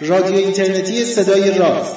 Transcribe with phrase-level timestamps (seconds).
[0.00, 1.96] رادیو اینترنتی صدای راست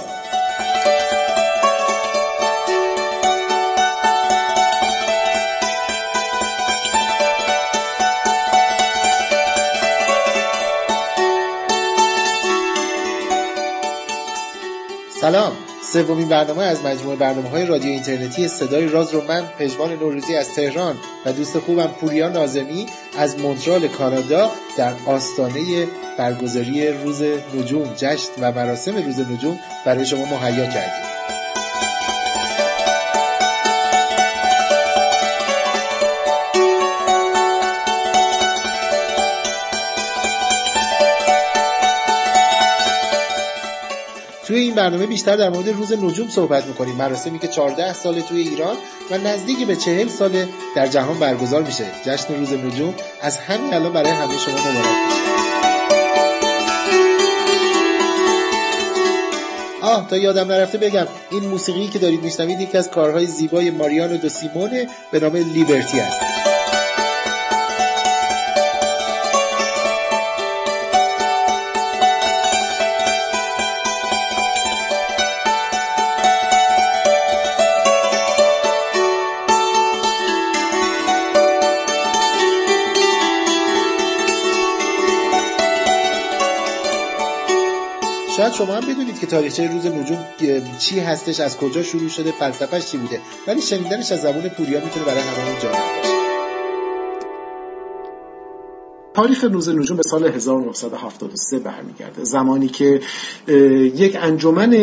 [15.21, 15.70] سلام.
[15.93, 20.53] سومین برنامه از مجموعه برنامه های رادیو اینترنتی صدای راز رو من پژمان نوروزی از
[20.53, 22.85] تهران و دوست خوبم پوریا نازمی
[23.17, 27.23] از مونترال کانادا در آستانه برگزاری روز
[27.55, 31.20] نجوم جشن و مراسم روز نجوم برای شما مهیا کردیم.
[44.51, 46.95] توی این برنامه بیشتر در مورد روز نجوم صحبت می‌کنیم.
[46.95, 48.75] مراسمی که 14 سال توی ایران
[49.11, 51.85] و نزدیکی به 40 سال در جهان برگزار میشه.
[52.05, 55.21] جشن روز نجوم از همین الان برای همه شما مبارک.
[59.81, 64.17] آه تا یادم نرفته بگم این موسیقی که دارید میشنوید یکی از کارهای زیبای ماریانو
[64.17, 66.30] دو سیمونه به نام لیبرتی است.
[88.51, 90.17] شما هم بدونید که تاریخچه روز نجوم
[90.79, 93.19] چی هستش از کجا شروع شده فلسفهش چی بوده.
[93.47, 96.21] ولی شنیدنش از زبون پوریا می‌تونه برای هممون جالب باشه.
[99.13, 102.23] تاریخ روز نجوم به سال 1973 برمیگرده.
[102.23, 103.01] زمانی که
[103.95, 104.73] یک انجمن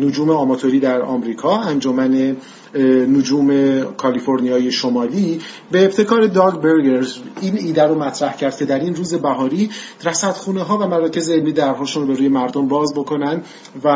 [0.00, 2.36] نجوم آماتوری در آمریکا انجمن
[2.78, 8.94] نجوم کالیفرنیای شمالی به ابتکار داگ برگرز این ایده رو مطرح کرد که در این
[8.94, 9.70] روز بهاری
[10.04, 13.42] رصدخونه ها و مراکز علمی درهاشون رو به روی مردم باز بکنن
[13.84, 13.88] و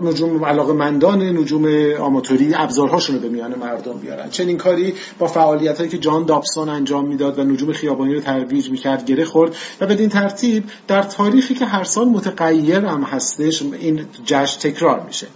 [0.00, 4.30] نجوم علاقه مندان نجوم آماتوری ابزارهاشون رو به میان مردم بیارن.
[4.30, 8.70] چنین کاری با فعالیت هایی که جان دابسون انجام می‌داد و نجوم خیابانی رو ترویج
[8.70, 14.00] می‌کرد گره خورد و بدین ترتیب در تاریخی که هر سال متغیر هم هستش این
[14.24, 15.26] جشن تکرار میشه.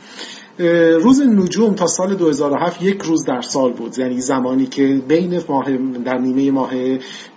[1.02, 3.98] روز نجوم تا سال 2007 یک روز در سال بود.
[3.98, 6.70] یعنی زمانی که بین ماه در نیمه ماه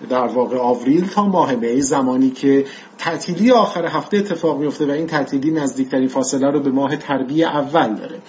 [0.10, 2.66] در واقع آوریل تا ماه می زمانی که
[2.98, 7.96] تعطیلی آخر هفته اتفاق میفته و این تعطیلی نزدیکترین فاصله رو به ماه تربیه اول
[7.96, 8.20] داره.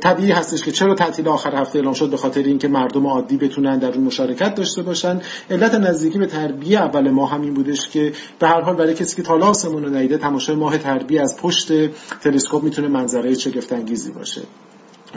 [0.00, 3.78] طبیعی هستش که چرا تعطیل آخر هفته اعلام شد؟ به خاطر اینکه مردم عادی بتونن
[3.78, 5.20] در اون مشارکت داشته باشن.
[5.50, 9.22] علت نزدیکی به تربیه اول ماه همین بودش که به هر حال برای کسی که
[9.22, 14.42] تالا آسمون رو ندیده تماشای ماه تربیه از پشت تلسکوپ می‌تونه منظره شگفت انگیزی باشه.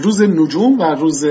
[0.01, 1.25] روز نجوم و روز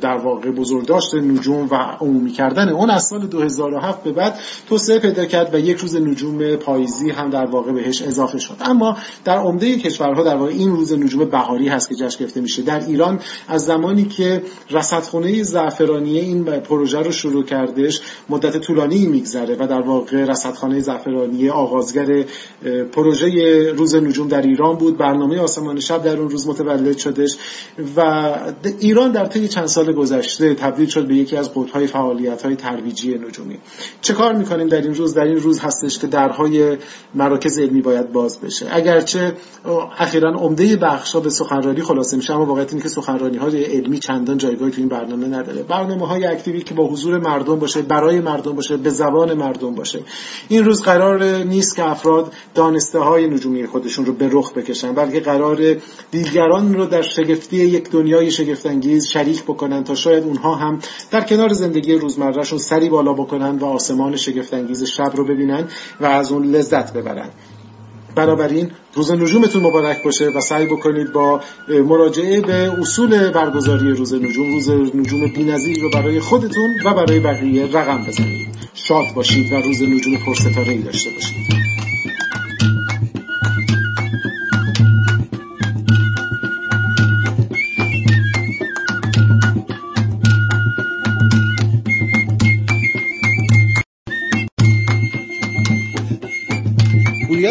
[0.00, 4.38] در واقع بزرگداشت نجوم و عمومی کردن اون از سال 2007 به بعد
[4.68, 8.56] توسعه پیدا کرد و یک روز نجوم پاییزی هم در واقع بهش اضافه شد.
[8.60, 12.62] اما در عمده کشورها در واقع این روز نجوم بهاری هست که جشن گرفته میشه.
[12.62, 19.56] در ایران از زمانی که رصدخونه زعفرانی این پروژه رو شروع کردش مدت طولانی میگذره
[19.60, 22.24] و در واقع رصدخانه زعفرانی آغازگر
[22.92, 23.28] پروژه
[23.72, 24.96] روز نجوم در ایران بود.
[24.96, 27.36] برنامه آسمان شب در اون روز متولد شدش
[27.96, 28.09] و
[28.78, 33.58] ایران در طی چند سال گذشته تبدیل شد به یکی از قطب‌های فعالیت‌های ترویجی نجومی.
[34.00, 36.76] چه کار می‌کنیم در این روز؟ در این روز هستش که درهای
[37.14, 38.66] مراکز علمی باید باز بشه.
[38.70, 39.32] اگرچه
[39.98, 44.38] اخیرا عمده بخشا به سخنرانی خلاصه میشه اما واقعیت اینه که سخنرانی های علمی چندان
[44.38, 45.62] جایگاهی تو این برنامه نداره.
[45.62, 50.00] برنامه های اکتیوی که با حضور مردم باشه برای مردم باشه به زبان مردم باشه.
[50.48, 55.20] این روز قرار نیست که افراد دانسته های نجومی خودشون رو به رخ بکشن بلکه
[55.20, 55.76] قرار
[56.10, 60.78] دیگران رو در شگفتی یک دنیای شگفتانگیز شریک بکنن تا شاید اونها هم
[61.10, 65.64] در کنار زندگی روزمرهشون سری بالا بکنن و آسمان شگفتانگیز شب رو ببینن
[66.00, 67.28] و از اون لذت ببرن.
[68.14, 74.52] بنابراین روز نجومتون مبارک باشه و سعی بکنید با مراجعه به اصول برگزاری روز نجوم
[74.52, 78.48] روز نجوم بی‌نظیر رو برای خودتون و برای بقیه رقم بزنید.
[78.74, 81.79] شاد باشید و روز نجوم پرستاره‌ای داشته باشید.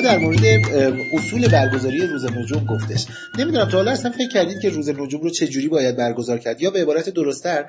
[0.01, 0.39] در مورد
[1.13, 3.05] اصول برگزاری روز نجوم گفتش.
[3.39, 6.61] نمی‌دونم تا حالا اصلا فکر کردید که روز نجوم رو چه جوری باید برگزار کرد
[6.61, 7.65] یا به عبارت درستتر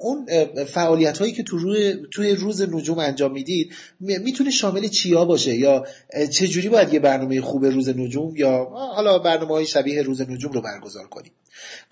[0.00, 0.26] اون
[0.64, 5.84] فعالیت هایی که تو روی توی روز نجوم انجام می‌دید می‌تونه شامل چیا باشه یا
[6.32, 8.64] چه جوری باید یه برنامه خوب روز نجوم یا
[8.94, 11.32] حالا برنامه های شبیه روز نجوم رو برگزار کنیم.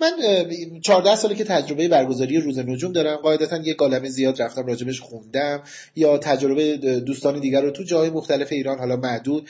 [0.00, 0.10] من
[0.80, 3.16] 14 ساله که تجربه برگزاری روز نجوم دارم.
[3.16, 5.62] قاعدتا یه کالمه زیاد رفتم راجبش خوندم.
[5.96, 9.48] یا تجربه دوستان دیگر رو تو جای مختلف ایران حالا معدود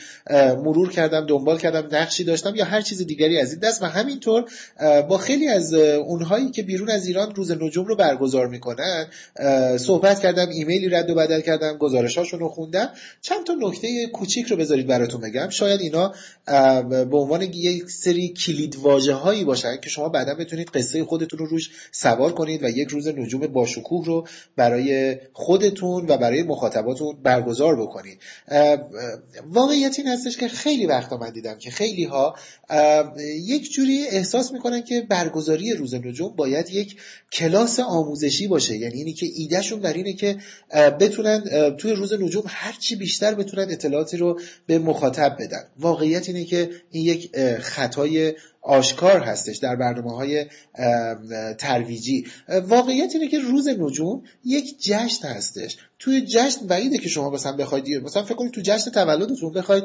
[0.64, 3.82] مرور کردم دنبال کردم نقشی داشتم یا هر چیز دیگری از این دست.
[3.82, 4.44] و همینطور
[5.08, 9.06] با خیلی از اونهایی که بیرون از ایران روز نجوم رو برگزار می‌کنن
[9.78, 12.90] صحبت کردم ایمیلی رد و بدل کردم گزارشاشون رو خوندم.
[13.20, 15.48] چند تا نکته کوچیک رو بذارید براتون بگم.
[15.48, 16.14] شاید اینا
[16.82, 21.46] به عنوان یک سری کلید واژه هایی باشن که شما بعدا بتونید قصه خودتون رو
[21.46, 24.26] روش سوار کنید و یک روز نجوم باشکوه رو
[24.56, 28.20] برای خودتون و برای مخاطباتون برگزار بکنید.
[29.46, 32.36] واقعیت این هستش که خیلی وقتا من دیدم که خیلی ها
[33.44, 36.96] یک جوری احساس می‌کنن که برگزاری روز نجوم باید یک
[37.32, 38.76] کلاس آموزشی باشه.
[38.76, 40.36] یعنی اینی که ایدهشون بر اینه که
[41.00, 41.44] بتونن
[41.76, 45.64] توی روز نجوم هرچی بیشتر بتونن اطلاعاتی رو به مخاطب بدن.
[45.78, 48.34] واقعیت اینه که این یک خطای
[48.66, 50.46] آشکار هستش در برنامه های
[51.58, 52.26] ترویجی.
[52.48, 55.76] واقعیت اینه که روز نجوم یک جشن هستش.
[55.98, 59.84] توی جشن بعیده که شما مثلا بخواید مثلا فکر کنید تو جشن تولدتون بخواید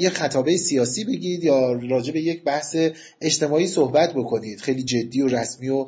[0.00, 2.76] یه خطابه سیاسی بگید یا راجع به یک بحث
[3.20, 4.60] اجتماعی صحبت بکنید.
[4.60, 5.86] خیلی جدی و رسمی و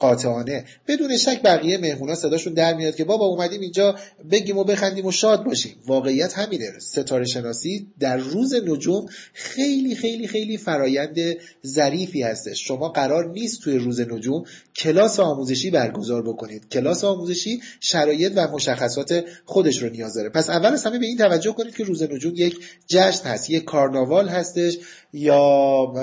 [0.00, 0.64] قاطعانه.
[0.88, 3.96] بدون شک بقیه مهمونا صداشون در میاد که بابا اومدیم اینجا
[4.30, 5.76] بگیم و بخندیم و شاد باشیم.
[5.86, 6.78] واقعیت همینه.
[6.78, 11.33] ستاره شناسی در روز نجوم خیلی خیلی خیلی فرایند
[11.66, 12.68] ظریفی هستش.
[12.68, 14.44] شما قرار نیست توی روز نجوم
[14.76, 16.68] کلاس آموزشی برگزار بکنید.
[16.68, 20.28] کلاس آموزشی شرایط و مشخصات خودش رو نیاز داره.
[20.28, 23.64] پس اول از همه به این توجه کنید که روز نجوم یک جشن هست یک
[23.64, 24.78] کارناوال هستش
[25.12, 25.94] یا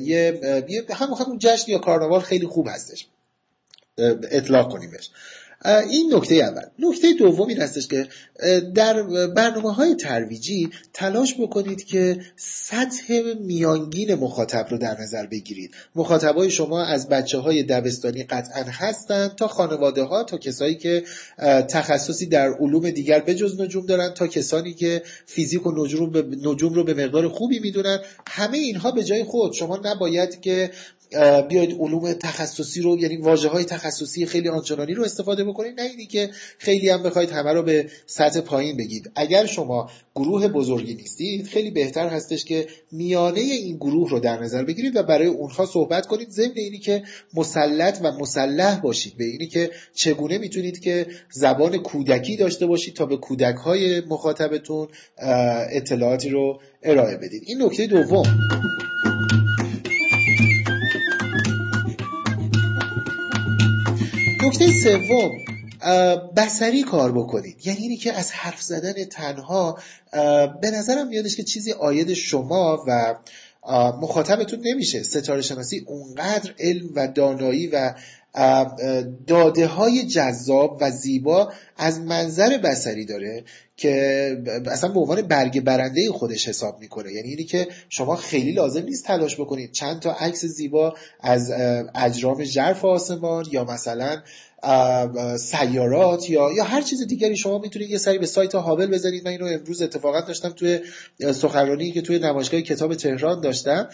[0.00, 0.40] یه
[0.90, 3.06] هم همون جشن یا کارناوال خیلی خوب هستش.
[4.30, 5.10] اطلاق کنیمش.
[5.64, 6.62] این نکته اول.
[6.78, 8.08] نکته دوم این هستش که
[8.74, 15.70] در برنامه های ترویجی تلاش بکنید که سطح میانگین مخاطب رو در نظر بگیرید.
[15.94, 21.04] مخاطبای شما از بچه های دبستانی قطعا هستند تا خانواده ها تا کسایی که
[21.68, 25.86] تخصصی در علوم دیگر بجز نجوم دارن تا کسانی که فیزیک و
[26.42, 27.98] نجوم رو به مقدار خوبی می‌دونن.
[28.26, 29.52] همه اینها به جای خود.
[29.52, 30.70] شما نباید که
[31.48, 36.06] بیاید علوم تخصصی رو یعنی واجه های تخصصی خیلی آنچنانی رو استفاده بکنید نه اینی
[36.06, 39.10] که خیلی هم بخواید همه رو به سطح پایین بگید.
[39.14, 44.64] اگر شما گروه بزرگی نیستید خیلی بهتر هستش که میانه این گروه رو در نظر
[44.64, 46.30] بگیرید و برای اونها صحبت کنید.
[46.30, 47.02] ضمن اینی که
[47.34, 53.06] مسلط و مسلح باشید به اینی که چگونه می‌تونید که زبان کودکی داشته باشید تا
[53.06, 54.88] به کودک های مخاطبتون
[55.72, 57.42] اطلاعاتی رو ارائه بدید.
[57.46, 58.24] این نکته دوم.
[64.52, 65.30] نکته سوم
[66.36, 67.66] بسری کار بکنید.
[67.66, 69.78] یعنی اینی که از حرف زدن تنها
[70.60, 73.14] به نظرم میادش که چیزی آید شما و
[74.00, 75.02] مخاطبتون نمیشه.
[75.02, 77.94] ستاره شناسی اونقدر علم و دانایی و
[79.26, 83.44] داده های جذاب و زیبا از منظر بسری داره
[83.82, 84.36] که
[84.66, 87.12] اصلا به عنوان برگ برنده خودش حساب می‌کنه.
[87.12, 89.72] یعنی اینی که شما خیلی لازم نیست تلاش بکنید.
[89.72, 91.52] چند تا عکس زیبا از
[91.94, 94.22] اجرام ژرف آسمان یا مثلا
[95.38, 99.24] سیارات یا یا هر چیز دیگری شما می‌تونید یه سری به سایت هابل بزنید.
[99.24, 100.80] من اینو امروز اتفاقا داشتم توی
[101.32, 103.88] سخنرانی که توی نمایشگاه کتاب تهران داشتم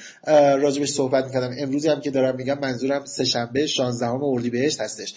[0.61, 1.55] راجبش صحبت می‌کردم.
[1.59, 5.15] امروز هم که دارم میگم منظورم سه شنبه 16 اردیبهشت هستش.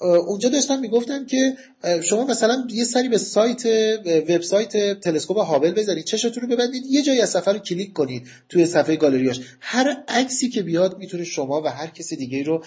[0.00, 1.54] اونجا داشتم می‌گفتم که
[2.02, 3.66] شما مثلا یه سری به سایت
[4.28, 8.66] وبسایت تلسکوپ هابل بزنید چشتون رو ببندید یه جایی از سفر رو کلیک کنید توی
[8.66, 9.40] صفحه گالریاش.
[9.60, 12.64] هر عکسی که بیاد می‌تونه شما و هر کسی دیگه رو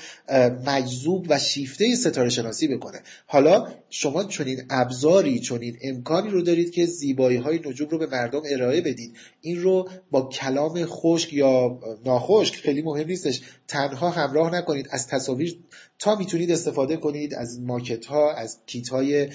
[0.66, 3.00] مجذوب و شیفته ستاره شناسی بکنه.
[3.26, 8.42] حالا شما چنین ابزاری چنین امکانی رو دارید که زیبایی های نجوم رو به مردم
[8.46, 9.14] ارائه بدید.
[9.42, 15.58] این رو با کلام خشک یا ناخشک خیلی مهم نیستش تنها همراه نکنید از تصاویر
[16.02, 19.30] تا می‌تونید استفاده کنید از ماکت ها از کیت های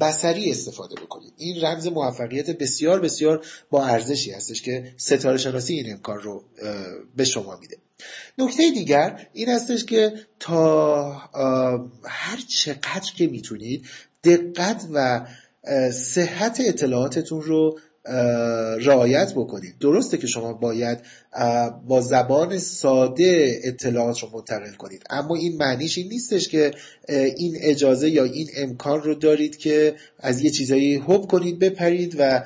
[0.00, 1.32] بسری استفاده بکنید.
[1.36, 6.44] این رمز موفقیت بسیار بسیار با ارزشی هستش که ستاره شناسی این امکان رو
[7.16, 7.76] به شما میده.
[8.38, 11.12] نکته دیگر این هستش که تا
[12.04, 13.86] هر چقدر که می‌تونید
[14.24, 15.26] دقت و
[15.92, 17.78] صحت اطلاعاتتون رو
[18.80, 19.74] رعایت بکنید.
[19.80, 20.98] درسته که شما باید
[21.88, 25.02] با زبان ساده اطلاعات رو منتقل کنید.
[25.10, 26.70] اما این معنیش این نیستش که
[27.08, 32.44] این اجازه یا این امکان رو دارید که از یه چیزایی حب کنید بپرید و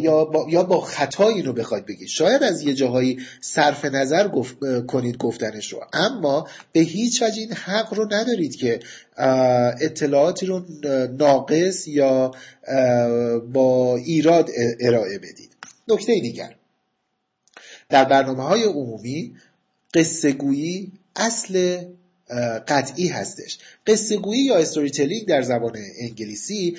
[0.00, 2.08] یا با, یا با خطا این رو بخواید بگید.
[2.08, 4.28] شاید از یه جاهایی صرف نظر
[4.86, 5.80] کنید گفتنش رو.
[5.92, 8.80] اما به هیچ وجه این حق رو ندارید که
[9.16, 10.64] اطلاعاتی رو
[11.18, 12.30] ناقص یا
[13.52, 15.56] با ایراد ارائه بدید.
[15.88, 16.54] نکته دیگر.
[17.88, 19.36] در برنامه های عمومی
[19.94, 21.84] قصه گویی اصل
[22.68, 23.58] قطعی هستش.
[23.86, 26.76] قصه گویی یا استوری تلینگ در زبان انگلیسی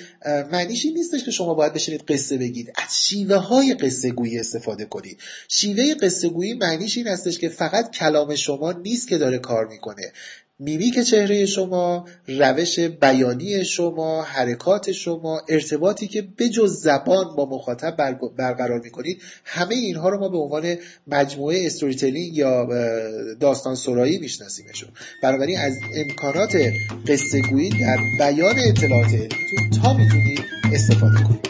[0.52, 2.72] معنیش این نیستش که شما باید بشینید قصه بگید.
[2.74, 5.18] از شیوه های قصه گویی استفاده کنید.
[5.48, 10.12] شیوه قصه گویی معنیش این هستش که فقط کلام شما نیست که داره کار می‌کنه.
[10.58, 17.96] میمیک چهره شما روش بیانی شما حرکات شما ارتباطی که بجز زبان با مخاطب
[18.36, 22.68] برقرار می‌کنید همه اینها رو ما به عنوان مجموعه storytelling یا
[23.40, 24.88] داستان سرایی میشناسیمشون.
[25.22, 26.56] بنابراین از امکانات
[27.08, 29.10] قصه گویی در بیان اطلاعات
[29.82, 30.40] تا می‌تونید
[30.72, 31.46] استفاده کنید.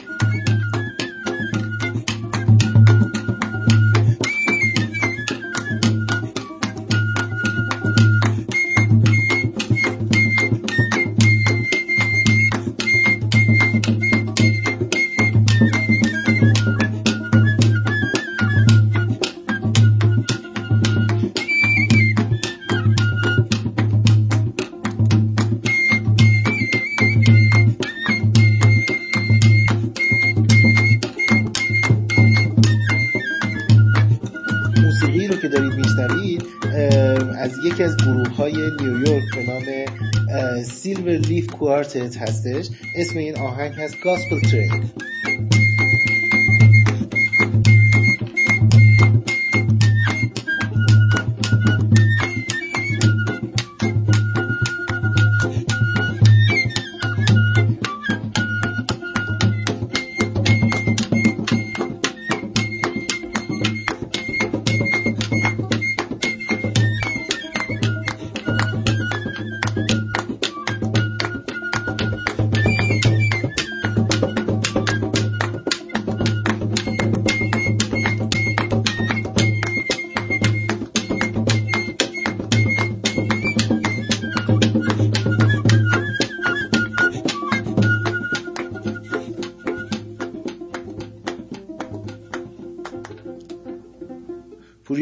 [41.58, 42.68] کوارتت هستش.
[42.96, 44.90] اسم این آهنگ هست گاسپل ترین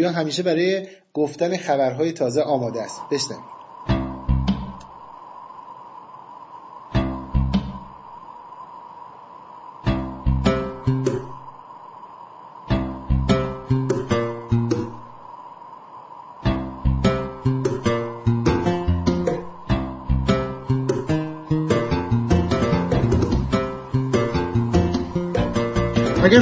[0.02, 3.00] همیشه برای گفتن خبرهای تازه آماده است.
[3.10, 3.53] بشنوید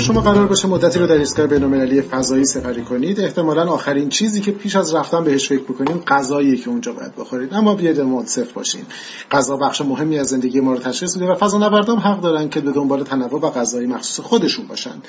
[0.02, 3.21] شما قرار باشه مدتی رو در ایستگاه بین‌المللی فضایی سپری کنید.
[3.21, 7.54] احتمالا آخرین چیزی که پیش از رفتن بهش فکر بکنید غذایی که اونجا باید بخورید.
[7.54, 8.82] اما بیاید منصف باشین.
[9.30, 12.73] غذا بخش مهمی از زندگی ما رو تشخیص میده و فضانوردان حق دارن که به
[12.73, 15.02] دنبال تنوع و غذایی مخصوص خودشون باشن.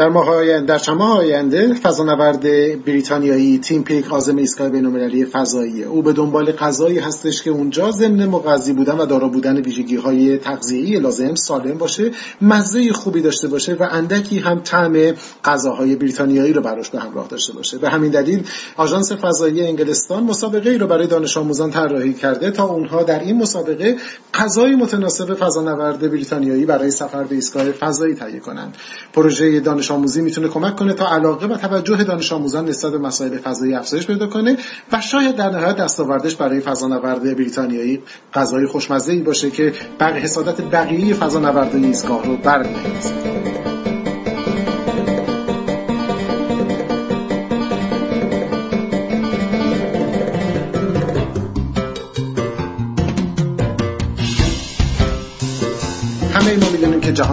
[0.00, 2.42] در ماه آینده در چند ماه آینده فضانورد
[2.84, 5.84] بریتانیایی تیم پیک عازم ایستگاه بین‌المللی فضایی.
[5.84, 10.38] او به دنبال غذایی هستش که اونجا ضمن مغذی بودن و دارا بودن ویژگی های
[10.38, 12.10] تغذیه‌ای لازم سالم باشه
[12.42, 15.12] مزه خوبی داشته باشه و اندکی هم طعم
[15.44, 17.78] غذاهای بریتانیایی رو براش به همراه داشته باشه.
[17.78, 22.64] به همین دلیل آژانس فضایی انگلستان مسابقه ای رو برای دانش آموزان طراحی کرده تا
[22.64, 23.96] اونها در این مسابقه
[24.34, 28.76] غذای متناسب فضانورد بریتانیایی برای سفر به ایستگاه فضایی تهیه کنند.
[29.12, 33.38] پروژه دانش آموزی می‌تونه کمک کنه تا علاقه و توجه دانش آموزان نسبت به مسائل
[33.38, 34.56] فضایی افزایش پیدا کنه
[34.92, 38.02] و شاید در نهایت دستاوردش برای فضانورد بریتانیایی
[38.34, 43.89] غذای خوشمزه ای باشه که بقیه حسادت بقیه فضانوردان ایستگاه رو برمی‌دارد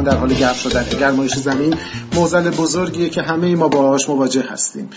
[0.07, 1.73] در حال گرم شدن گرمایش زمین
[2.13, 4.89] موزل بزرگیه که همه ما باهاش مواجه هستیم.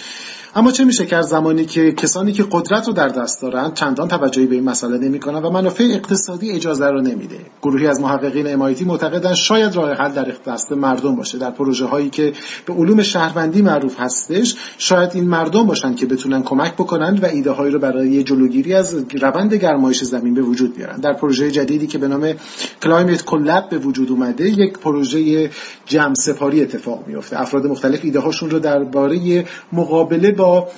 [0.54, 4.47] اما چه میشه کرد زمانی که کسانی که قدرت رو در دست دارن چندان توجهی
[4.47, 9.35] به این مسئله نمی‌کنن و منافع اقتصادی اجازه رو نمیده؟ گروهی از محققین امایتی معتقدن
[9.35, 11.38] شاید راه حل در دست مردم باشه.
[11.38, 12.33] در پروژه هایی که
[12.66, 17.50] به علوم شهروندی معروف هستش شاید این مردم باشن که بتونن کمک بکنند و ایده
[17.50, 20.97] هایی رو برای جلوگیری از روند گرمایش زمین به وجود بیارن.
[20.97, 22.35] در پروژه جدیدی که به نام
[22.83, 25.50] کلایمت کلاب به وجود اومده یک پروژه
[25.87, 30.68] جمع سپاری اتفاق میفته افراد مختلف ایده هاشون رو درباره مقابله با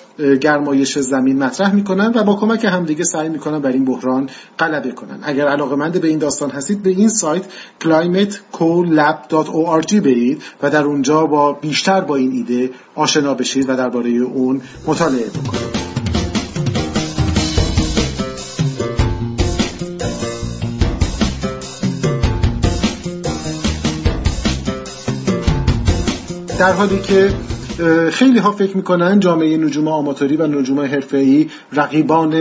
[0.41, 5.19] گرمایش زمین مطرح می‌کنن و با کمک همدیگه سعی می‌کنن بر این بحران غلبه کنن.
[5.23, 7.45] اگر علاقه به این داستان هستید به این سایت
[7.81, 14.61] climatecolab.org برید و در اونجا با بیشتر با این ایده آشنا بشید و درباره اون
[14.87, 15.83] مطالعه بکنید.
[26.59, 27.31] در حالی که
[28.11, 32.33] خیلی ها فکر می‌کنن جامعه نجوم آماتوری و نجوم حرفه‌ای رقیبان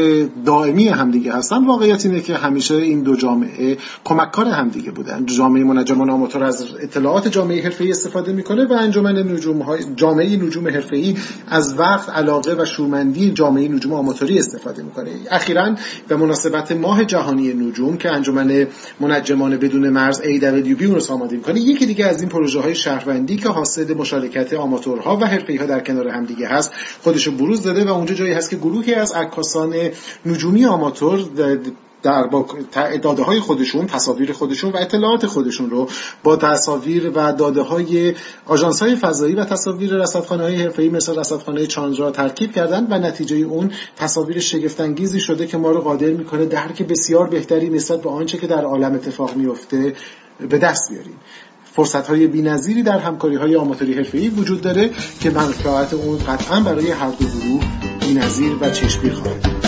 [0.45, 1.65] دائمی همدیگه هستن.
[1.65, 5.25] واقعیت اینه که همیشه این دو جامعه کمککار همدیگه بودن.
[5.25, 10.67] جامعه منجمان آماتور از اطلاعات جامعه حرفه‌ای استفاده می‌کنه و انجمن نجوم های جامعه نجوم
[10.67, 11.15] حرفه‌ای
[11.47, 15.09] از وقت علاقه و شورمندی جامعه نجوم آماتوری استفاده می‌کنه.
[15.31, 15.75] اخیرا
[16.07, 18.67] به مناسبت ماه جهانی نجوم که انجمن
[18.99, 23.35] منجمان بدون مرز AWB اون رو آماده می‌کنه یکی دیگه از این پروژه های شهروندی
[23.35, 26.71] که حاصل مشارکت آماتورها و حرفه‌ای ها در کنار هم دیگه هست.
[27.03, 29.75] خودش بروز داده و اونجا جایی هست که گروهی از عکاسان
[30.25, 31.19] نجومی آماتور
[32.03, 32.45] در با
[33.01, 35.89] داده های خودشون تصاویر خودشون و اطلاعات خودشون رو
[36.23, 38.13] با تصاویر و داده های
[38.45, 43.35] آژانس های فضایی و تصاویر رصدخانه های حرفه‌ای مثل رصدخانه چاندرا ترکیب کردن و نتیجه
[43.35, 48.09] اون تصاویر شگفت انگیزی شده که ما رو قادر می‌کنه درک بسیار بهتری نسبت به
[48.09, 49.95] آنچه که در عالم اتفاق میفته
[50.49, 51.15] به دست بیاریم.
[51.75, 56.91] فرصت های بی‌نظیری در همکاری های آماتوری حرفه‌ای وجود داره که منفعت اون قطعا برای
[56.91, 57.63] هر دو گروه
[57.99, 59.60] بی‌نظیر و چشمگیر خواهد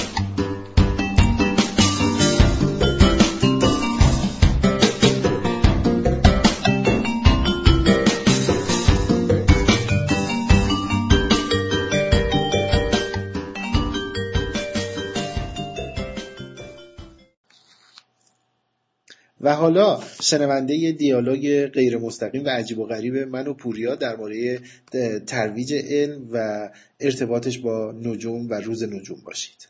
[19.55, 25.73] حالا شنونده دیالوگ غیر مستقیم و عجیب و غریب من و پوریا در مورد ترویج
[25.73, 26.69] علم و
[26.99, 29.67] ارتباطش با نجوم و روز نجوم باشید.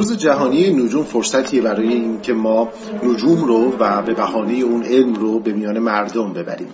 [0.00, 2.68] روز جهانی نجوم فرصتیه برای اینکه ما
[3.02, 6.68] نجوم رو و به بهانه اون علم رو به میان مردم ببریم.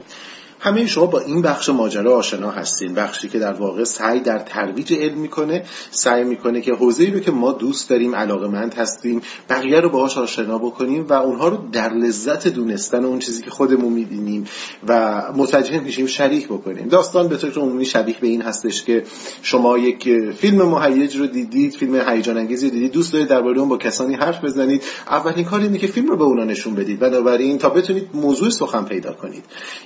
[0.60, 2.94] همه شما با این بخش ماجرا آشنا هستین.
[2.94, 7.30] بخشی که در واقع سعی در ترویج علم می‌کنه سعی می‌کنه که حوزه‌ای رو که
[7.30, 12.48] ما دوست داریم علاقمند هستیم بقیه رو باهاش آشنا بکنیم و اونها رو در لذت
[12.48, 14.44] دونستن اون چیزی که خودمون می‌بینیم
[14.88, 16.88] و متوجه میشیم شریک بکنیم.
[16.88, 19.02] داستان به طور عمومی شبیه به این هستش که
[19.42, 23.76] شما یک فیلم مهیج رو دیدید فیلم هیجان انگیزی دیدید دوست دارید درباره اون با
[23.76, 24.82] کسانی حرف بزنید.
[25.06, 26.98] اولین کار اینه که فیلم رو به اونا نشون بدید.
[26.98, 29.44] بنابراین تا بتونید موضوع سخن پیدا کنید.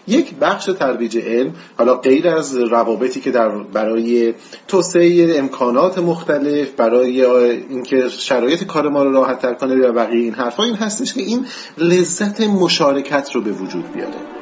[0.08, 0.34] یک
[0.66, 4.34] ترویج علم حالا غیر از روابطی که در برای
[4.68, 10.34] توسعه امکانات مختلف برای اینکه شرایط کار ما رو راحت تر کنه و بقیه این
[10.34, 11.46] حرفا این هستش که این
[11.78, 14.39] لذت مشارکت رو به وجود بیاره.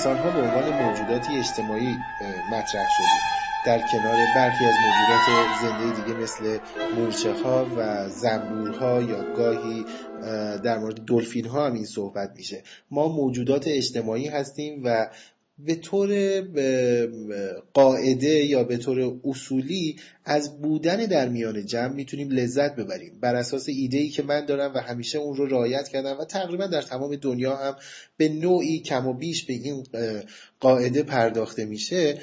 [0.00, 1.96] انسان ها به عنوان موجوداتی اجتماعی
[2.52, 3.20] مطرح شدیم
[3.66, 6.58] در کنار برخی از موجودات زنده دیگه مثل
[6.96, 9.84] مورچه ها و زنبورها یا گاهی
[10.64, 12.62] در مورد دلفین ها هم این صحبت میشه.
[12.90, 15.08] ما موجودات اجتماعی هستیم و
[15.64, 16.40] به طور
[17.74, 23.20] قاعده یا به طور اصولی از بودن در میان جمع می‌تونیم لذت ببریم.
[23.20, 26.66] بر اساس ایده ای که من دارم و همیشه اون رو رعایت کردم و تقریبا
[26.66, 27.76] در تمام دنیا هم
[28.16, 29.86] به نوعی کم و بیش به این
[30.60, 32.18] قاعده پرداخته میشه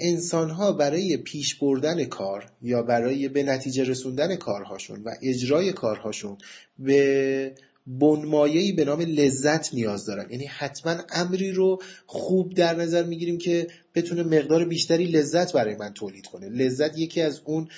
[0.00, 6.38] انسان ها برای پیش بردن کار یا برای به نتیجه رسوندن کارهاشون و اجرای کارهاشون
[6.78, 7.52] به
[7.86, 10.30] بنمایهی به نام لذت نیاز دارن.
[10.30, 15.92] یعنی حتما امری رو خوب در نظر می‌گیریم که بتونه مقدار بیشتری لذت برای من
[15.92, 16.48] تولید کنه.
[16.48, 17.68] لذت یکی از اون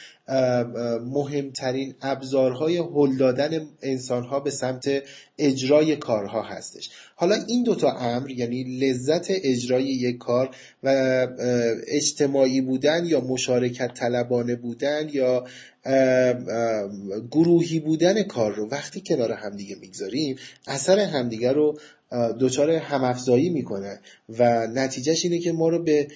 [1.04, 5.02] مهمترین ابزارهای هل دادن انسانها به سمت
[5.38, 6.90] اجرای کارها هستش.
[7.16, 10.50] حالا این دوتا امر یعنی لذت اجرای یک کار
[10.82, 10.88] و
[11.86, 15.44] اجتماعی بودن یا مشارکت طلبانه بودن یا
[17.30, 21.78] گروهی بودن کار رو وقتی کنار همدیگه می‌گذاریم اثر همدیگه رو
[22.40, 24.00] دچار همافزایی می‌کنه
[24.38, 26.08] و نتیجهش اینه که ما رو به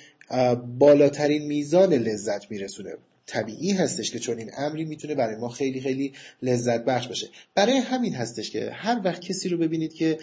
[0.79, 2.91] بالاترین میزان لذت میرسونه.
[3.27, 7.29] طبیعی هستش که چون این امری می‌تونه برای ما خیلی خیلی لذت بخش باشه.
[7.55, 10.19] برای همین هستش که هر وقت کسی رو ببینید که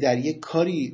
[0.00, 0.92] در یک کاری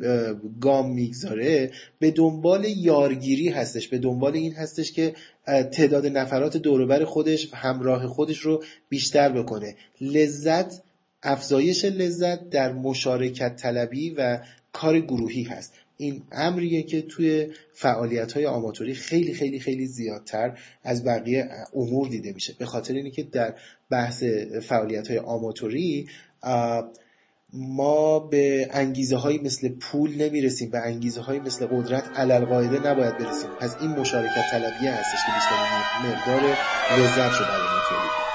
[0.61, 3.89] گام می‌گذاره به دنبال یارگیری هستش.
[3.89, 5.15] به دنبال این هستش که
[5.47, 9.75] تعداد نفرات دوروبر خودش همراه خودش رو بیشتر بکنه.
[10.01, 10.83] لذت
[11.27, 14.39] افزایش لذت در مشارکت طلبی و
[14.73, 15.73] کار گروهی هست.
[15.97, 22.33] این امریه که توی فعالیت های آماتوری خیلی خیلی خیلی زیادتر از بقیه امور دیده
[22.33, 22.55] میشه.
[22.59, 23.55] به خاطر اینکه در
[23.91, 24.25] بحث
[24.69, 26.09] فعالیت های آماتوری
[27.53, 33.19] ما به انگیزه هایی مثل پول نمی‌رسیم به انگیزه هایی مثل قدرت علل قاعده نباید
[33.19, 33.51] برسیم.
[33.61, 36.51] پس این مشارکت طلبیه هستش که بیشترین مقدار
[36.99, 38.26] لذت رو برای ما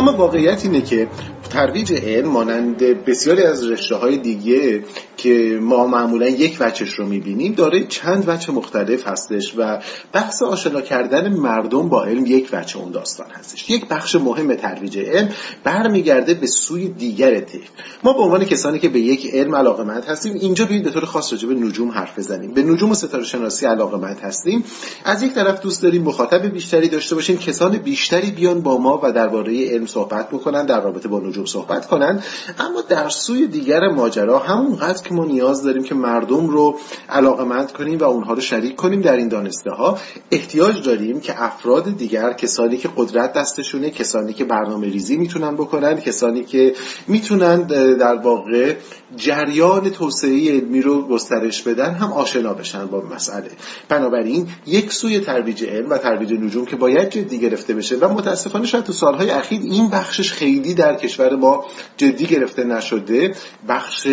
[0.00, 1.08] اما واقعیت اینه که
[1.50, 4.82] ترویج علم مانند بسیاری از رشته های دیگه
[5.22, 9.78] که ما معمولا یک وچش رو می‌بینیم داره چند وچه مختلف هستش و
[10.12, 13.70] بحث آشنا کردن مردم با علم یک وچه اون داستان هستش.
[13.70, 15.28] یک بخش مهم ترویج علم
[15.64, 17.68] برمیگرده به سوی دیگر طیف
[18.04, 21.32] ما به عنوان کسانی که به یک علم علاقمند هستیم اینجا بیاید به طور خاص
[21.32, 22.54] راجع به نجوم حرف بزنیم.
[22.54, 24.64] به نجوم و ستاره شناسی علاقمند هستیم.
[25.04, 29.12] از یک طرف دوست داریم مخاطب بیشتری داشته باشیم کسان بیشتری بیان با ما و
[29.12, 32.22] درباره علم صحبت بکنن در رابطه با نجوم صحبت کنن.
[32.58, 37.98] اما در سوی دیگر ماجرا همونقدر که ما نیاز داریم که مردم رو علاقمند کنیم
[37.98, 39.98] و اونها رو شریک کنیم در این دانسته ها
[40.30, 46.00] احتیاج داریم که افراد دیگر کسانی که قدرت دستشونه کسانی که برنامه ریزی می‌تونن بکنن
[46.00, 46.74] کسانی که
[47.08, 47.62] می‌تونن
[47.96, 48.74] در واقع
[49.16, 53.50] جریان توسعه علمی رو گسترش بدن هم آشنا بشن با مسئله.
[53.88, 58.66] بنابراین یک سوی ترویج علم و ترویج نجوم که باید جدی گرفته بشه و متاسفانه
[58.66, 61.64] شاید تو سالهای اخیر این بخشش خیلی در کشور ما
[61.96, 63.34] جدی گرفته نشده
[63.68, 64.08] بخش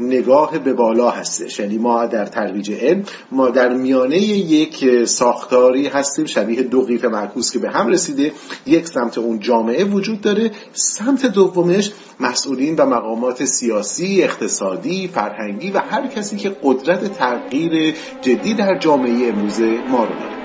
[0.00, 1.58] نگاه به بالا هستش.
[1.58, 7.52] یعنی ما در ترویج علم ما در میانه یک ساختاری هستیم شبیه دو قیف معکوس
[7.52, 8.32] که به هم رسیده.
[8.66, 10.50] یک سمت اون جامعه وجود داره.
[10.72, 18.54] سمت دومش مسئولین و مقامات سیاسی اقتصادی فرهنگی و هر کسی که قدرت تغییر جدی
[18.54, 20.38] در جامعه امروز ما رو داره.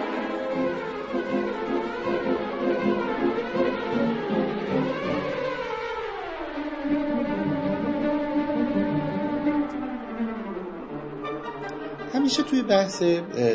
[12.23, 13.03] همیشه توی بحث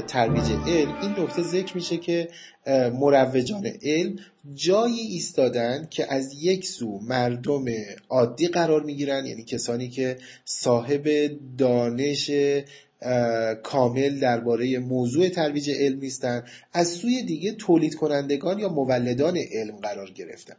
[0.09, 0.99] ترویج علم.
[1.03, 2.29] این نکته ذکر میشه که
[2.93, 4.19] مروجان علم
[4.55, 7.65] جایی ایستادن که از یک سو مردم
[8.09, 11.09] عادی قرار می‌گیرن یعنی کسانی که صاحب
[11.59, 12.31] دانش
[13.63, 20.11] کامل درباره موضوع ترویج علم نیستن از سوی دیگه تولید کنندگان یا مولدان علم قرار
[20.11, 20.57] گرفتن.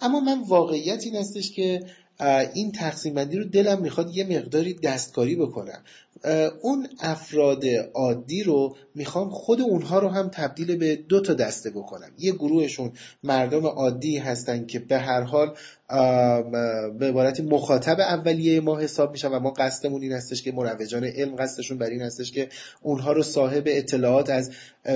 [0.00, 1.80] اما من واقعیت این هستش که
[2.54, 5.82] این تقسیم بندی رو دلم می‌خواد یه مقداری دستکاری بکنم.
[6.62, 12.10] اون افراد عادی رو می‌خوام خود اونها رو هم تبدیل به دو تا دسته بکنم.
[12.18, 15.56] یه گروهشون مردم عادی هستن که به هر حال
[16.98, 21.36] به عبارت مخاطب اولیه ما حساب میشن و ما قصدمون این هستش که مروجان علم
[21.36, 22.48] قصدشون بر این هستش که
[22.82, 24.50] اونها رو صاحب اطلاعات از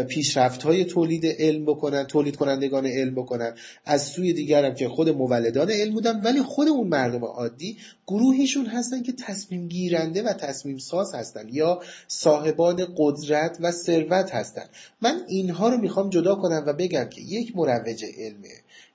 [0.08, 3.54] پیشرفت های تولید علم بکنن تولید کنندگان علم بکنن.
[3.84, 8.66] از سوی دیگر هم که خود مولدان علم بودن ولی خود اون مردم عادی گروهیشون
[8.66, 14.64] هستن که تصمیم گیرنده و تصمیم ساز هستن یا صاحبان قدرت و ثروت هستن.
[15.00, 18.42] من اینها رو می‌خوام جدا کنم و بگم که یک مروج علم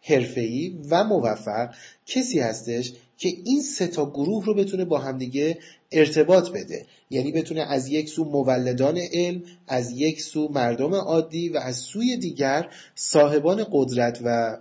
[0.02, 1.74] حرفه‌ای و موفق
[2.06, 5.58] کسی هستش که این سه تا گروه رو بتونه با همدیگه
[5.92, 6.86] ارتباط بده.
[7.10, 12.18] یعنی بتونه از یک سو مولدان علم از یک سو مردم عادی و از سوی
[12.18, 14.58] دیگر صاحبان قدرت و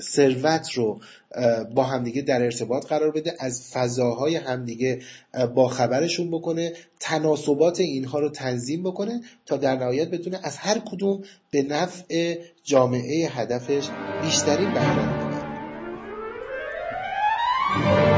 [0.00, 1.00] ثروت رو
[1.74, 4.98] با همدیگه در ارتباط قرار بده از فضاهای همدیگه
[5.54, 11.22] با خبرشون بکنه تناسبات اینها رو تنظیم بکنه تا در نهایت بتونه از هر کدوم
[11.50, 13.88] به نفع جامعه هدفش
[14.22, 15.23] بیشترین بهره
[17.74, 18.13] Thank you.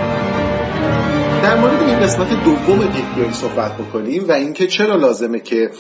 [1.47, 5.71] در مورد این قسمت دوم پیک صحبت بکنیم و اینکه چرا لازمه که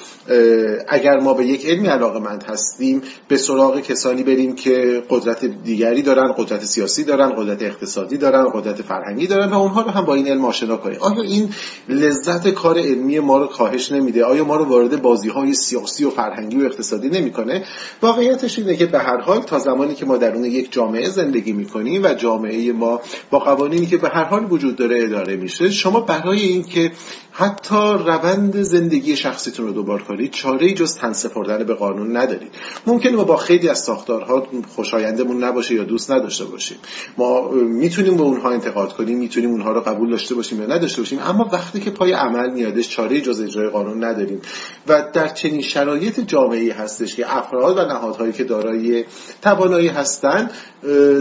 [0.88, 6.02] اگر ما به یک علمی علاقه مند هستیم به سراغ کسانی بریم که قدرت دیگری
[6.02, 10.14] دارن قدرت سیاسی دارن قدرت اقتصادی دارن قدرت فرهنگی دارن و اونها رو هم با
[10.14, 10.98] این علم آشنا کنیم.
[11.00, 11.48] آیا این
[11.88, 16.10] لذت کار علمی ما رو کاهش نمیده؟ آیا ما رو وارد بازی های سیاسی و
[16.10, 17.64] فرهنگی و اقتصادی نمی‌کنه؟
[18.02, 22.04] واقعیتش اینه که به هر حال تا زمانی که ما درون یک جامعه زندگی می‌کنیم
[22.04, 23.00] و جامعه ما
[23.30, 25.55] با قوانینی که به هر حال وجود داره اداره میشه.
[25.62, 26.92] شما برای اینکه
[27.32, 32.48] حتی روند زندگی شخصیتون رو دوبار کنید چاره ای جز تن سپردن به قانون ندارید.
[32.86, 36.76] ممکنه ما با خیلی از ساختارها خوشایندمون نباشه یا دوست نداشته باشیم.
[37.18, 41.18] ما می‌تونیم به اونها انتقاد کنیم می‌تونیم اونها رو قبول داشته باشیم یا نداشته باشیم.
[41.18, 44.40] اما وقتی که پای عمل میادش چاره جز اجرای قانون نداریم.
[44.88, 49.04] و در چنین شرایط جامعه هستش که افراد و نهادهایی که دارای
[49.42, 50.50] توانایی هستند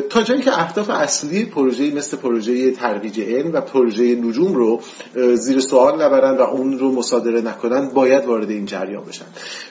[0.10, 4.82] تا جایی که اهداف اصلی پروژه مثل پروژه ترویج علم و پروژه نجوم رو
[5.36, 9.26] زیر سوال نبرن و اون رو مصادره نکنن باید وارد این جریان بشن.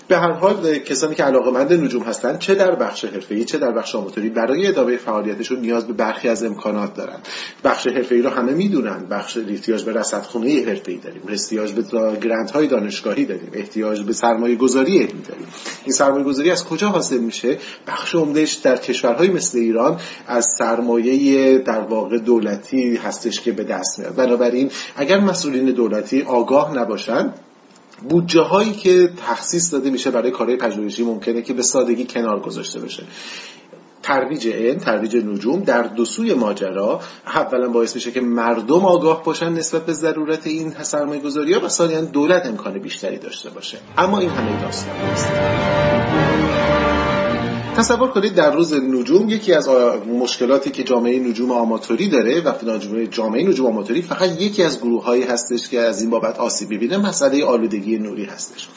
[0.08, 3.94] به هر حال کسانی که علاقمند نجوم هستن چه در بخش حرفه‌ای چه در بخش
[3.94, 7.18] آماتوری برای ادامه فعالیتشون نیاز به برخی از امکانات دارن.
[7.64, 9.06] بخش حرفه‌ای رو همه می‌دونن.
[9.10, 11.22] بخش احتیاج به رصدخونه حرفه‌ای داریم.
[11.28, 11.82] احتیاج به
[12.22, 13.50] گرانت های دانشگاهی داریم.
[13.52, 15.46] احتیاج به سرمایه گذاری علمی داریم.
[15.84, 21.58] این سرمایه گذاری از کجا حاصل میشه؟ بخش عمدهش در کشورهای مثل ایران از سرمایه
[21.58, 24.16] در واقع دولتی هستش که به دست میاد.
[24.36, 27.34] بنابراین اگر مسئولین دولتی آگاه نباشند
[28.08, 32.80] بودجه هایی که تخصیص داده میشه برای کارهای پژوهشی ممکنه که به سادگی کنار گذاشته
[32.80, 33.02] بشه.
[34.02, 39.52] ترویج علم ترویج نجوم در دو سوی ماجرا اولا باعث میشه که مردم آگاه باشن
[39.52, 43.78] نسبت به ضرورت این سرمایه گذاری و ثانیا دولت امکان بیشتری داشته باشه.
[43.98, 45.28] اما این همه داستان نیست.
[47.76, 49.68] تصور کنید در روز نجوم یکی از
[50.06, 52.78] مشکلاتی که جامعه نجوم آماتوری داره و
[53.10, 56.96] جامعه نجوم آماتوری فقط یکی از گروه هایی هستش که از این بابت آسیب ببینه
[56.96, 58.68] مسئله آلودگی نوری هستش.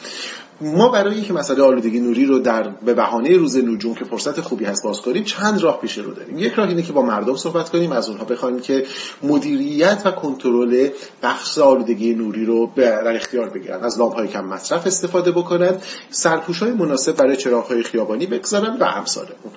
[0.62, 4.66] ما برای اینکه مسئله آلودگی نوری رو در به بهانه روز نجوم که فرصت خوبی
[4.66, 6.38] هست باز کنیم چند راه پیش رو داریم.
[6.38, 8.86] یک راه اینه که با مردم صحبت کنیم از اونها بخوایم که
[9.24, 10.90] مدیریت و کنترل
[11.24, 13.84] بخش آلودگی نوری رو در اختیار بگیرن.
[13.84, 15.78] از لامپ های کم مصرف استفاده بکنن
[16.10, 19.54] سرپوش های مناسب برای چراغ های خیابانی بگذارن و اون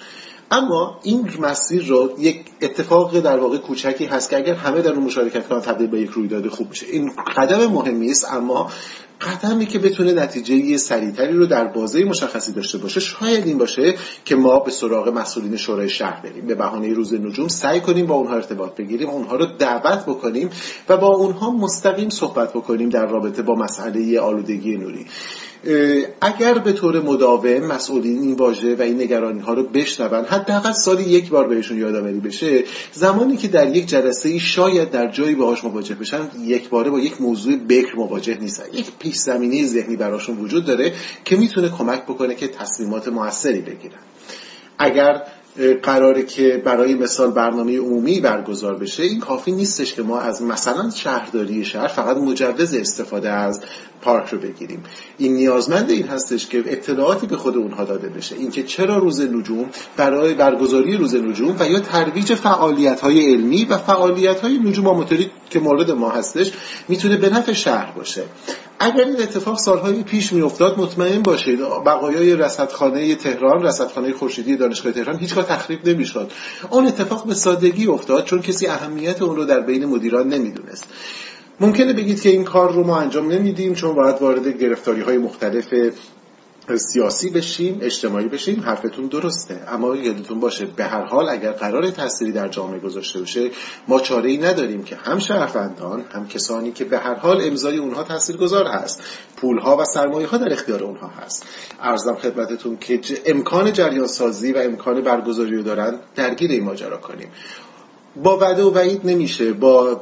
[0.51, 5.05] اما این مسیر رو یک اتفاق در واقع کوچکی هست که اگر همه در اون
[5.05, 6.87] مشارکت کنن تبدیل به یک رویداد خوب میشه.
[6.87, 8.71] این قدم مهمی است اما
[9.21, 14.37] قدمی که بتونه نتیجه سریعتری رو در بازه مشخصی داشته باشه شاید این باشه که
[14.37, 16.47] ما به سراغ مسئولین شورای شهر بریم.
[16.47, 20.51] به بهانه روز نجوم سعی کنیم با اونها ارتباط بگیریم اونها رو دعوت بکنیم
[20.89, 25.07] و با اونها مستقیم صحبت بکنیم در رابطه با مسئله آلودگی نوری.
[26.21, 31.03] اگر به طور مداوم مسئولین این واژه و این نگرانی ها رو بشنون حداقل سالی
[31.03, 35.65] یک بار بهشون یادآوری بشه زمانی که در یک جلسه ای شاید در جایی باهاش
[35.65, 38.65] مواجه بشن یک باره با یک موضوع بکر مواجه نیستن.
[38.73, 40.93] یک پیش زمینه ذهنی براشون وجود داره
[41.25, 44.01] که می‌تونه کمک بکنه که تصمیمات موثری بگیرن.
[44.79, 45.23] اگر
[45.83, 50.91] قراره که برای مثال برنامه عمومی برگزار بشه این کافی نیستش که ما از مثلا
[50.91, 53.61] شهرداری شهر فقط مجوز استفاده از
[54.03, 54.83] پارک رو بگیریم.
[55.21, 58.37] این نیازمند این هستش که اطلاعاتی به خود اونها داده بشه.
[58.37, 63.77] اینکه چرا روز نجوم برای برگزاری روز نجوم و یا ترویج فعالیت های علمی و
[63.77, 66.53] فعالیت های نجوم آماتوری که مورد ما هستش
[66.89, 68.23] می‌تونه به نفع شهر باشه.
[68.79, 75.19] اگر این اتفاق سالهای پیش میافتاد مطمئن باشید بقایای رصدخانه تهران رصدخانه خورشیدی دانشگاه تهران
[75.19, 76.31] هیچگاه تخریب نمی‌شد.
[76.71, 80.85] اون اتفاق به سادگی افتاد چون کسی اهمیت اون رو در بین مدیران نمی‌دونست.
[81.61, 85.75] ممکنه بگید که این کار رو ما انجام نمیدیم چون باید وارد گرفتاری های مختلف
[86.77, 88.61] سیاسی بشیم اجتماعی بشیم.
[88.61, 89.61] حرفتون درسته.
[89.69, 93.51] اما یادتون باشه به هر حال اگر قرار تأثیری در جامعه گذاشته بشه
[93.89, 98.03] ما چاره ای نداریم که هم شهروندان هم کسانی که به هر حال امضای اونها
[98.03, 99.03] تاثیرگذار هست.
[99.37, 101.47] پولها و سرمایه ها در اختیار اونها هست.
[101.81, 107.29] ارزم خدمتتون که امکان جریان سازی و امکان برگزاری رو دارن درگیر این ماجرا کنیم.
[108.17, 110.01] با وعده و وعید نمیشه با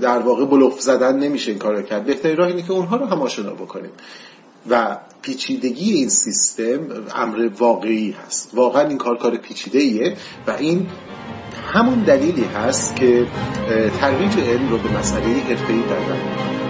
[0.00, 2.04] در واقع بلوف زدن نمیشه این کار کرد.
[2.04, 3.90] بهترین راه اینه که اونها رو هم آشنا بکنیم.
[4.70, 6.80] و پیچیدگی این سیستم
[7.14, 8.50] امر واقعی هست.
[8.54, 10.86] واقعا این کار کار پیچیده ایه و این
[11.72, 13.26] همون دلیلی هست که
[14.00, 16.67] ترویج علم رو به مسئله حرفه‌ای در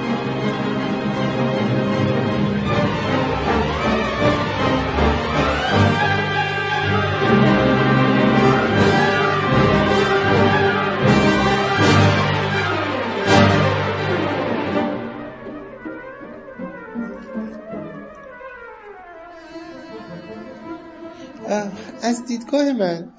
[22.28, 23.12] دیدگاه من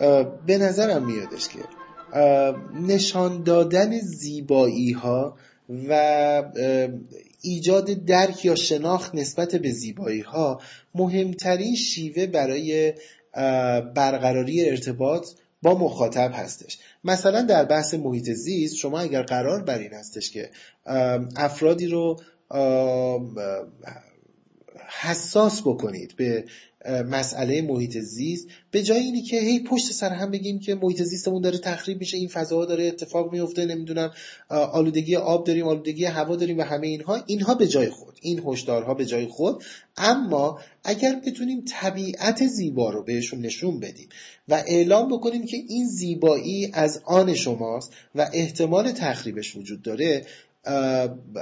[0.46, 1.60] به نظرم میادش که
[2.82, 5.38] نشان دادن زیبایی ها
[5.90, 6.44] و
[7.42, 10.62] ایجاد درک یا شناخت نسبت به زیبایی ها
[10.96, 12.94] مهمترین شیوه برای
[13.96, 15.28] برقراری ارتباط
[15.62, 16.78] با مخاطب هستش.
[17.04, 20.50] مثلا در بحث محیط زیست شما اگر قرار بر این هستش که
[21.36, 22.20] افرادی رو
[25.10, 26.46] حساس بکنید به
[27.10, 28.48] مسئله محیط زیست.
[28.72, 32.18] به جای اینی که هی پشت سر هم بگیم که محیط زیستمون داره تخریب میشه
[32.18, 34.12] این فضاها داره اتفاق میفته نمی‌دونم
[34.50, 38.94] آلودگی آب داریم آلودگی هوا داریم و همه اینها اینها به جای خود این هشدارها
[38.94, 39.64] به جای خود.
[39.98, 44.10] اما اگر بتونیم طبیعت زیبا رو بهشون نشون بدیم
[44.48, 50.26] و اعلام بکنیم که این زیبایی از آن شماست و احتمال تخریبش وجود داره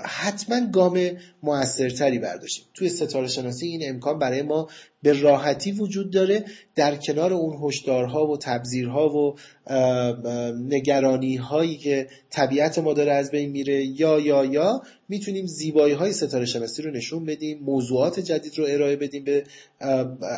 [0.04, 1.00] حتما گام
[1.44, 2.66] موثرتری برداشتیم.
[2.74, 4.68] توی ستاره شناسی این امکان برای ما
[5.02, 6.46] به راحتی وجود داره.
[6.76, 9.36] در کنار اون هشدارها و تبذیرها و
[10.68, 16.14] نگرانی هایی که طبیعت ما داره از بین میره یا یا یا می‌تونیم زیبایی های
[16.14, 19.44] ستاره شناسی رو نشون بدیم موضوعات جدید رو ارائه بدیم به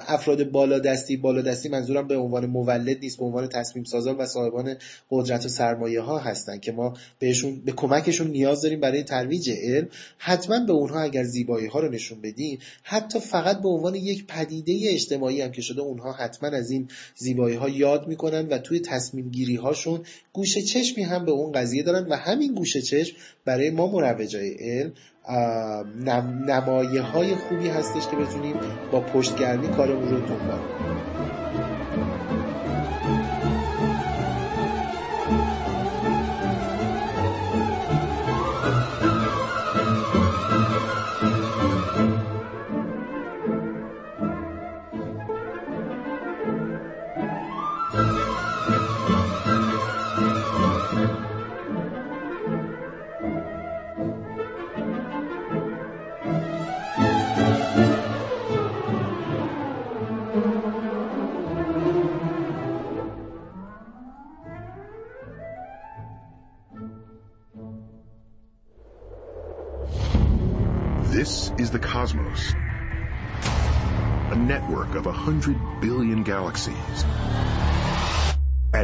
[0.08, 1.18] افراد بالادستی.
[1.18, 4.76] بالادستی منظورم به عنوان مولد نیست به عنوان تصمیم سازان و صاحبان
[5.12, 9.88] قدرت و سرمایه ها هستن که ما بهشون به کمکشون نیاز داریم برای ترویج علم.
[10.18, 14.80] حتما به اونها اگر زیبایی ها رو نشون بدیم حتی فقط به عنوان یک پدیده
[14.84, 19.30] اجتماعی هم که شده اونها حتما از این زیبایی ها یاد می‌کنن و توی تصمیم
[19.30, 20.02] گیری هاشون
[20.34, 24.92] گوشه چشمی هم به اون قضیه دارن و همین گوشه چشم برای ما مروجای علم
[26.48, 28.56] نمایه های خوبی هستش که بتونیم
[28.92, 32.39] با پشتگرمی کارمون رو دنبال کنیم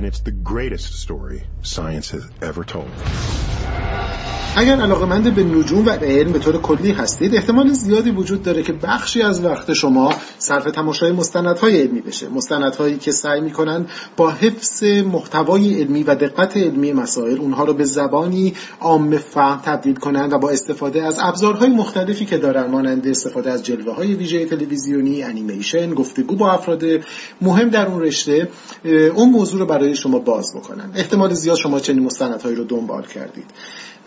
[0.06, 2.92] And it's the greatest story science has ever told.
[4.58, 8.74] اگر علاقمند به نجوم و علم به طور کلی هستید احتمال زیادی وجود داره که
[8.74, 12.30] بخشی از وقت شما صرف تماشای مستندهای علمی بشه.
[12.30, 13.86] مستندهایی که سعی می‌کنن
[14.18, 19.96] با حفظ محتوای علمی و دقت علمی مسائل اونها رو به زبانی عام فهم تبدیل
[19.96, 24.46] کنند و با استفاده از ابزارهای مختلفی که دارن مانند استفاده از جلوه های ویژه
[24.46, 26.84] تلویزیونی انیمیشن گفتگو با افراد
[27.42, 28.50] مهم در اون رشته
[29.16, 30.92] اون موضوع رو برای شما باز بکنن.
[30.96, 33.46] احتمال زیاد شما چنین مستندهایی رو دنبال کردید.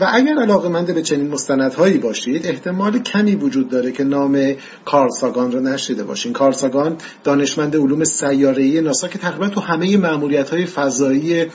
[0.00, 5.52] و اگر علاقه به چنین مستندهایی باشید احتمال کمی وجود داره که نام کارل ساگان
[5.52, 6.32] رو نشیده باشین.
[6.32, 11.46] کارل ساگان دانشمند علوم سیاره‌ای ناسا که تقریبا تو همه مأموریت‌های فضایی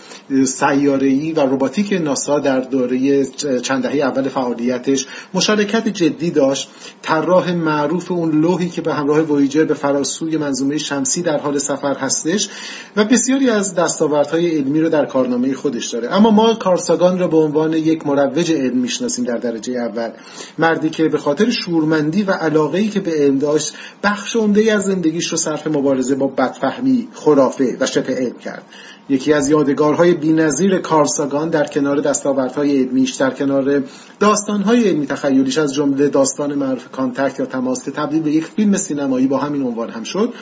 [0.46, 3.26] سیاره‌ای و رباتیک ناسا در دوره
[3.62, 6.70] چند دهه اول فعالیتش مشارکت جدی داشت.
[7.02, 11.96] طراح معروف اون لوحی که به همراه وویجر به فراسوی منظومه شمسی در حال سفر
[11.96, 12.50] هستش
[12.96, 16.14] و بسیاری از دستاوردهای علمی رو در کارنامه خودش داره.
[16.14, 20.10] اما ما کارساگان را به عنوان یک مروج علم می‌شناسیم در درجه اول.
[20.58, 24.84] مردی که به خاطر شورمندی و علاقه ای که به علم داشت بخش عمده از
[24.84, 28.64] زندگیش رو صرف مبارزه با بدفهمی خرافه و شبه علم کرد.
[29.10, 33.84] یکی از یادگارهای بینظیر کارساگان در کنار دستاوردهای علمیش در کنار
[34.20, 38.78] داستانهای علمی تخیلیش از جمله داستان معروف Contact یا تماس که تبدیل به یک فیلم
[38.78, 40.34] سینمایی با همین عنوان هم شد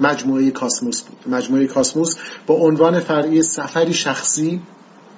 [0.00, 1.34] مجموعه کاسموس بود.
[1.34, 4.60] مجموعه کاسموس با عنوان فرعی سفری شخصی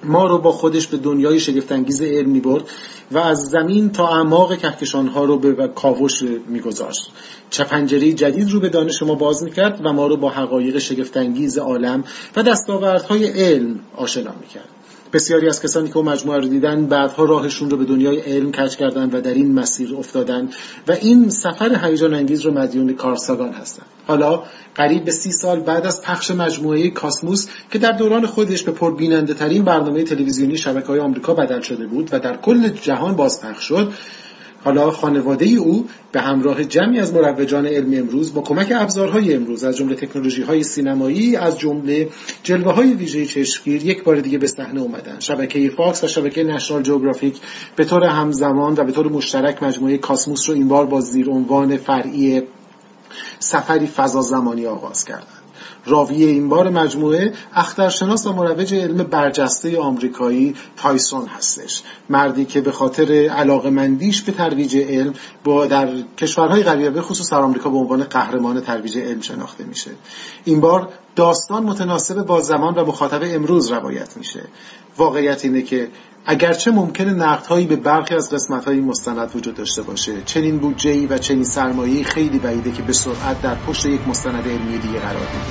[0.03, 2.63] ما رو با خودش به دنیای شگفتانگیز علم برد
[3.11, 7.11] و از زمین تا اعماق کهکشان ها رو به کاوش میگذاشت.
[7.49, 11.57] چه پنجره جدید رو به دانش ما باز می‌کرد و ما رو با حقایق شگفتانگیز
[11.57, 12.03] عالم
[12.35, 14.76] و دستاوردهای علم آشنا می‌کرد.
[15.17, 18.75] بسیاری از کسانی که او مجموعه رو دیدن بعدها راهشون رو به دنیای علم کج
[18.75, 20.49] کردن و در این مسیر افتادن
[20.87, 24.43] و این سفر هیجان انگیز رو مدیون کارساگان هستند حالا
[24.75, 29.33] قریب به سی سال بعد از پخش مجموعه کاسموس که در دوران خودش به پربیننده
[29.33, 33.93] ترین برنامه تلویزیونی شبکه های آمریکا بدل شده بود و در کل جهان بازپخش شد
[34.63, 39.77] حالا خانواده او به همراه جمعی از مروجان علم امروز با کمک ابزارهای امروز از
[39.77, 42.09] جمله تکنولوژی های سینمایی از جمله
[42.43, 45.19] جلوه های ویژه چشمگیر یک بار دیگه به صحنه اومدن.
[45.19, 47.35] شبکه فاکس و شبکه نشنال جغرافیک
[47.75, 51.77] به طور همزمان و به طور مشترک مجموعه کاسموس رو این بار با زیر عنوان
[51.77, 52.41] فرعی
[53.39, 55.46] سفری فضا زمانی آغاز کردند
[55.85, 61.83] راوی این بار مجموعه اخترشناس و مروج علم برجسته آمریکایی تایسون هستش.
[62.09, 67.39] مردی که به خاطر علاقه مندیش به ترویج علم با در کشورهای غریبه خصوص در
[67.39, 69.91] آمریکا به عنوان قهرمان ترویج علم شناخته میشه.
[70.45, 74.43] این بار داستان متناسب با زمان و مخاطب امروز روایت میشه.
[74.97, 75.87] واقعیت اینه که
[76.29, 81.17] اگرچه ممکنه نقدهایی به برخی از قسمت های مستند وجود داشته باشه چنین بودجه و
[81.17, 85.46] چنین سرمایه خیلی بعیده که به سرعت در پشت یک مستند علمی دیگه قرار بگیره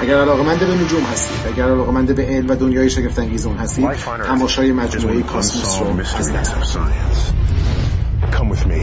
[0.00, 3.90] اگر علاقمند به نجوم هستید اگر علاقمند به علم و دنیای شگفت انگیز اون هستید
[4.26, 6.78] تماشای مجموعه کاسموس رو از دست
[8.32, 8.82] Come with me.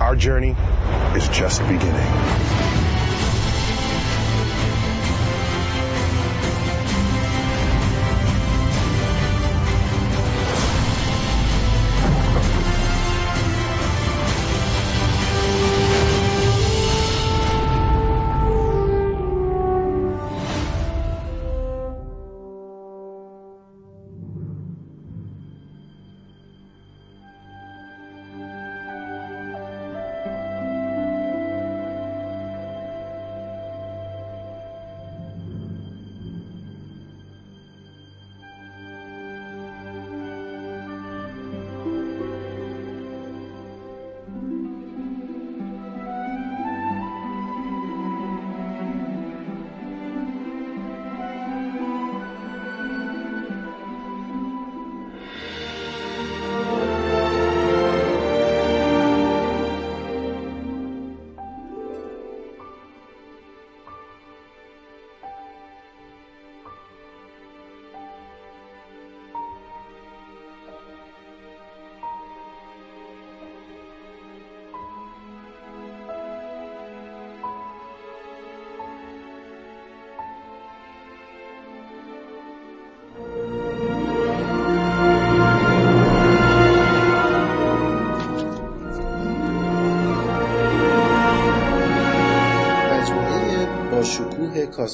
[0.00, 0.54] Our journey
[1.16, 2.63] is just beginning.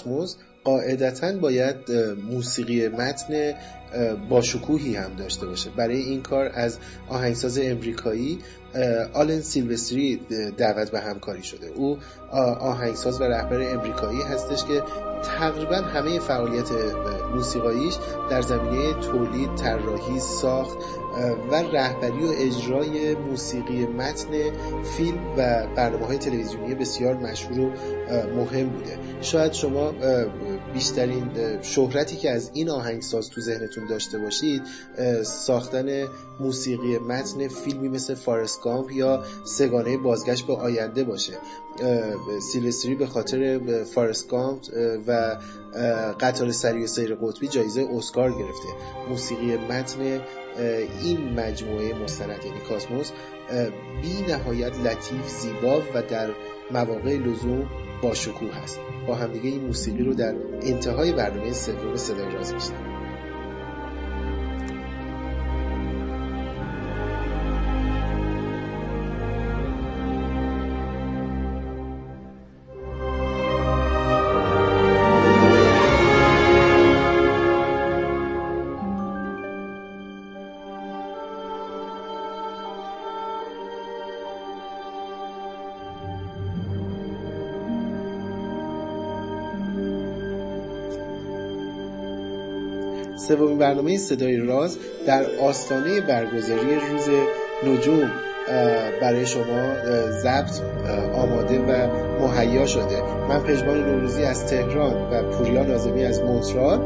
[0.01, 1.91] شکوه کاسموس قاعدتا باید
[2.31, 3.53] موسیقی متن
[4.29, 5.71] با شکوهی هم داشته باشه.
[5.71, 6.79] برای این کار از
[7.09, 8.39] آهنگساز امریکایی
[9.15, 10.21] آلن سیلوستری
[10.57, 11.67] دعوت به همکاری شده.
[11.67, 11.99] او
[12.61, 14.83] آهنگساز و رهبر امریکایی هستش که
[15.23, 16.69] تقریبا همه فعالیت
[17.35, 17.95] موسیقاییش
[18.31, 20.79] در زمینه تولید، طراحی، ساخت
[21.51, 24.31] و رهبری و اجرای موسیقی متن
[24.97, 27.73] فیلم و برنامه های تلویزیونی بسیار مشهور و
[28.37, 28.99] مهم بوده.
[29.21, 29.93] شاید شما
[30.73, 31.31] بیشترین
[31.63, 34.63] شهرتی که از این آهنگساز تو ذهنتون داشته باشید
[35.23, 36.09] ساختن
[36.41, 41.33] موسیقی متن فیلمی مثل فارسکامپ یا سگانه بازگشت به آینده باشه.
[42.53, 44.63] سیلستری به خاطر فارسکامپ
[45.07, 45.37] و
[46.21, 48.69] قطار سری و سیر قطبی جایزه اسکار گرفته.
[49.09, 50.21] موسیقی متن
[51.03, 53.11] این مجموعه مستند یعنی کاسموس
[54.03, 56.31] بی نهایت لطیف زیبا و در
[56.71, 57.71] مواقع لزوم
[58.03, 58.79] با شکوه هست.
[59.07, 62.90] با همدیگه این موسیقی رو در انتهای برنامه سوم صدای راز میشنم
[93.31, 97.09] سومین برنامه صدای راز در آستانه برگزاری روز
[97.67, 98.11] نجوم
[99.01, 99.75] برای شما
[100.23, 100.61] ضبط
[101.15, 101.89] آماده و
[102.21, 103.03] مهیا شده.
[103.29, 106.79] من پژمان نوروزی از تهران و پوریا نازمی از مونترال.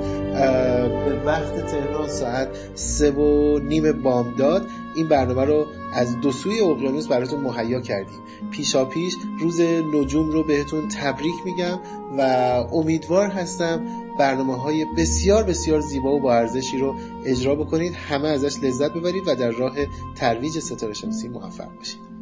[1.04, 7.06] به وقت تهران ساعت سه و نیم بامداد این برنامه رو از دو سوی اقیانوس
[7.06, 8.18] براتون مهیا کردیم.
[8.50, 9.60] پیشا پیش روز
[9.94, 11.78] نجوم رو بهتون تبریک میگم
[12.18, 12.20] و
[12.72, 13.86] امیدوار هستم
[14.18, 16.94] برنامه های بسیار بسیار زیبا و با ارزشی رو
[17.24, 17.94] اجرا بکنید.
[17.94, 19.76] همه ازش لذت ببرید و در راه
[20.14, 22.13] ترویج ستاره شمسی موفق باشید.